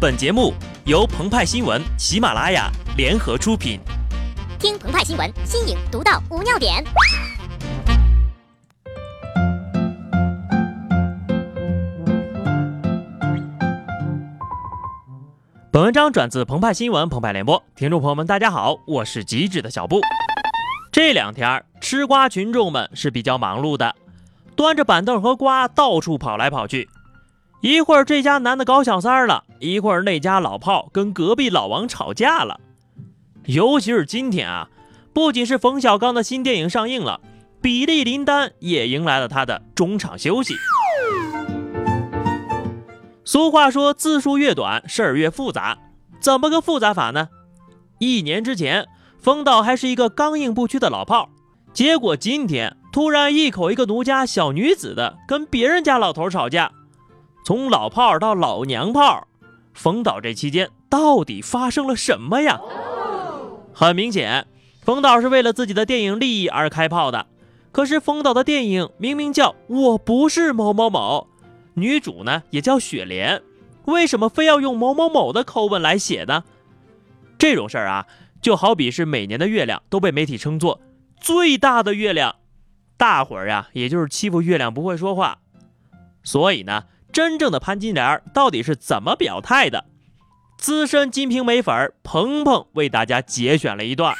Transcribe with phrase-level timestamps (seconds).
[0.00, 0.54] 本节目
[0.86, 3.78] 由澎湃新闻、喜马拉雅联合出品。
[4.58, 6.82] 听澎湃新闻，新颖独到，无尿点。
[15.70, 20.00] 本文章转自澎湃新闻澎湃联播，听众朋友们，大家好，我是极致的小布。
[20.90, 23.94] 这两天吃瓜群众们是比较忙碌的，
[24.56, 26.88] 端着板凳和瓜到处跑来跑去。
[27.60, 32.58] 一会儿这家男的搞小三了，一会儿那家老炮跟隔壁老王吵架了。
[33.44, 34.68] 尤其是今天啊，
[35.12, 37.20] 不仅是冯小刚的新电影上映了，
[37.60, 40.54] 比利林丹也迎来了他的中场休息。
[43.24, 45.76] 俗话说，字数越短，事儿越复杂。
[46.18, 47.28] 怎么个复杂法呢？
[47.98, 48.88] 一年之前，
[49.18, 51.28] 冯导还是一个刚硬不屈的老炮，
[51.74, 56.72] 结果今天突然一口一个奴家小女子的跟别人家老头吵架。
[57.44, 59.26] 从老炮儿到老娘炮儿，
[59.72, 62.60] 冯导这期间到底发生了什么呀？
[63.72, 64.46] 很明显，
[64.82, 67.26] 冯导是为了自己的电影利益而开炮的。
[67.72, 71.28] 可是冯导的电影明明叫我不是某某某，
[71.74, 73.42] 女主呢也叫雪莲，
[73.84, 76.44] 为什么非要用某某某的口吻来写呢？
[77.38, 78.06] 这种事儿啊，
[78.42, 80.80] 就好比是每年的月亮都被媒体称作
[81.18, 82.36] 最大的月亮，
[82.96, 85.38] 大伙儿呀也就是欺负月亮不会说话，
[86.22, 86.84] 所以呢。
[87.12, 89.84] 真正的潘金莲到底是怎么表态的？
[90.56, 94.14] 资深金瓶梅粉鹏鹏为大家节选了一段。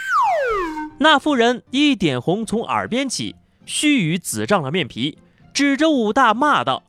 [0.98, 5.19] 那妇人一点红从耳边起，须臾紫胀了面皮，
[5.52, 6.82] 指着武大骂道：“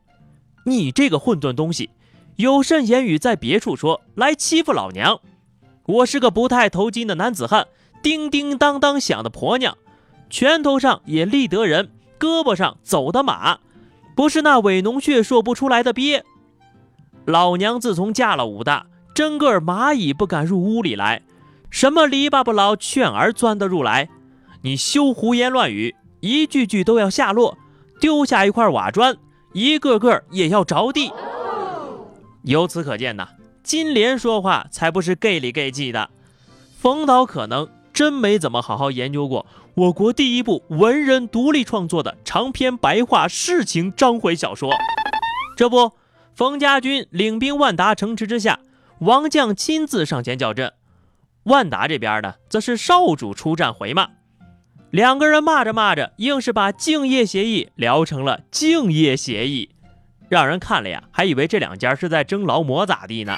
[0.66, 1.90] 你这个混沌东西，
[2.38, 5.20] 有甚言语在别处说，来欺负老娘？
[5.86, 7.68] 我是个不太头巾的男子汉，
[8.02, 9.78] 叮叮当当响的婆娘，
[10.30, 13.60] 拳头上也立得人，胳膊上走的马。”
[14.22, 16.24] 不是那伪农血说不出来的鳖。
[17.26, 21.24] 老娘自从嫁了武大，真个蚂蚁不敢入屋里来，
[21.72, 24.10] 什么篱笆不牢，劝儿钻得入来。
[24.62, 27.58] 你休胡言乱语，一句句都要下落。
[28.00, 29.18] 丢下一块瓦砖，
[29.54, 31.12] 一个个也要着地。
[32.44, 33.28] 由此可见呐，
[33.64, 36.12] 金莲说话才不是 gay 里 gay 气的。
[36.78, 37.68] 冯导可能
[38.01, 39.45] 真没怎么好好研究过。
[39.75, 44.72] 我国第一部文人独立创作的长篇白话世情章回小说，
[45.56, 45.91] 这不，
[46.34, 48.57] 冯家军领兵万达城池之下，
[49.01, 50.73] 王将亲自上前叫阵。
[51.44, 54.07] 万达这边呢，则是少主出战回骂。
[54.89, 59.69] 两个人骂着骂着，硬是把敬业协议聊成了敬业协议，
[60.28, 63.38] 让人看了呀，还以为这两家是在争劳模咋地呢。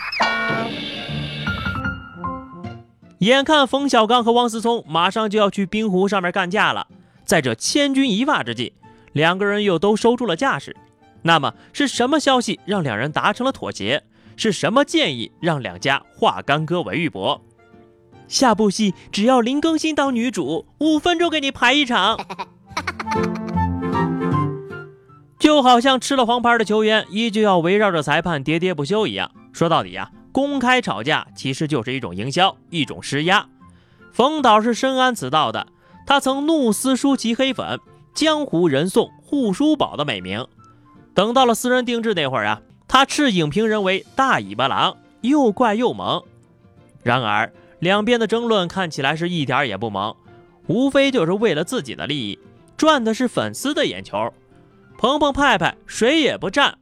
[3.25, 6.87] 眼看冯小刚和王思聪马上就要去冰湖上面干架了，
[7.23, 8.73] 在这千钧一发之际，
[9.11, 10.75] 两个人又都收住了架势。
[11.21, 14.03] 那么是什么消息让两人达成了妥协？
[14.35, 17.39] 是什么建议让两家化干戈为玉帛？
[18.27, 22.17] 下部戏只要林更新当女主，五分钟给你排一场。
[25.39, 29.29] 就好像吃了黄牌的球员依旧要围绕着裁判喋喋不休一样。
[29.53, 30.09] 说到底呀。
[30.33, 33.47] 公开吵架其实就是一种营销，一种施压。
[34.11, 35.67] 冯导是深谙此道的，
[36.07, 37.79] 他曾怒撕舒淇黑粉，
[38.15, 40.45] 江湖人送护舒宝的美名。
[41.13, 46.23] 等到了私人定制那会儿啊，他斥影评人为大尾巴狼，又怪又萌。
[47.03, 50.15] 然而两边的争论看起来是一点也不萌，
[50.65, 52.39] 无非就是为了自己的利益，
[52.75, 54.33] 赚的是粉丝的眼球。
[54.97, 56.79] 鹏鹏派派谁也不占，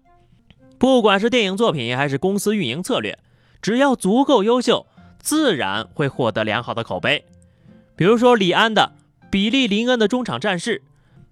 [0.78, 3.20] 不管是电影作品还是公司运营策略。
[3.62, 4.88] 只要足够优秀，
[5.20, 7.26] 自然会获得良好的口碑。
[7.96, 8.94] 比如说李安的
[9.30, 10.80] 《比利林恩的中场战事》，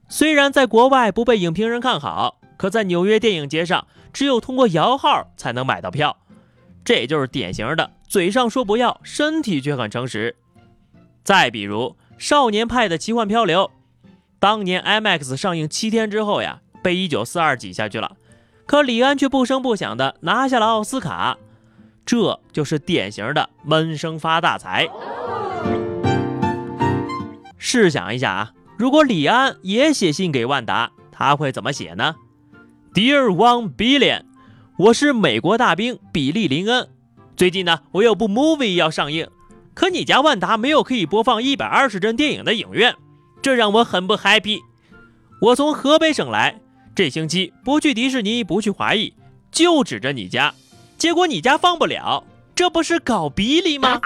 [0.07, 6.17] 虽然在国外不被影评人看好，可在纽约电影节上，只有通过摇号才能买到票。
[6.85, 10.35] 这就是典型的嘴上说不要，身体却很诚实。
[11.23, 13.72] 再比如《少年派的奇幻漂流》，
[14.40, 18.16] 当年 IMAX 上映七天之后呀，被一九四二挤下去了，
[18.66, 21.38] 可李安却不声不响的拿下了奥斯卡。
[22.09, 24.88] 这就是典型的闷声发大财。
[27.59, 32.16] 试想一下啊，如果李安也写信给万达，他会怎么写呢
[32.96, 34.23] ？Dear One Billion，
[34.79, 36.90] 我是美国大兵比利林恩。
[37.38, 39.29] 最近呢，我有部 movie 要上映，
[39.76, 42.96] 可你家万达没有可以播放一百二十帧电影的影院，
[43.40, 44.58] 这让我很不 happy。
[45.41, 46.59] 我从河北省来，
[46.96, 49.14] 这星期不去迪士尼，不去华谊，
[49.52, 50.55] 就指着你家。
[50.99, 54.01] 结果你家放不了，这不是搞比例吗？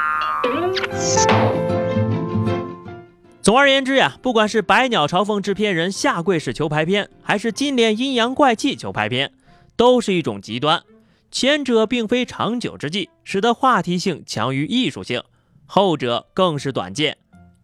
[3.42, 9.34] 总而言之呀，不管是百鸟朝凤制片人下跪式求拍片，还是金莲阴阳怪气求拍片，
[9.76, 10.84] 都是一种极端。
[11.32, 15.22] 前者并非长久之计，使得话题性强于艺术性；
[15.66, 17.18] 后者更是短见，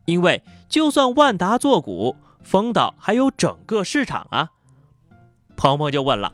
[0.05, 4.49] 因为就算万达做股，冯导还有整个市场啊。
[5.55, 6.33] 鹏鹏就问了，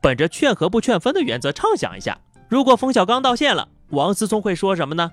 [0.00, 2.18] 本着劝和不劝分的原则，畅想一下，
[2.48, 5.10] 如果冯小刚道歉了，王思聪会说什么呢？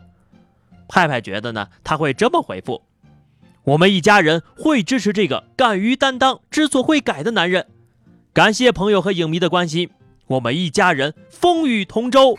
[0.87, 2.83] 派派觉得呢，他会这么回复：
[3.63, 7.65] 我们一家人会支持这个敢于担当、知错会改的男人。
[8.33, 9.89] 感谢朋友和影迷的关心，
[10.27, 12.35] 我们一家人风雨同舟。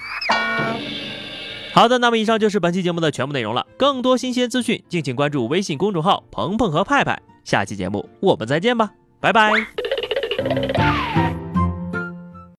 [1.73, 3.67] 好的，那么以上就是本期节目的全部内容了。
[3.77, 7.21] 更多新鲜资讯，敬请关注微信公众号“鹏鹏和派派”。
[7.45, 9.53] 下期节目我们再见吧，拜拜。